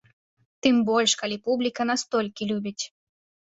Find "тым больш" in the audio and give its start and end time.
0.65-1.11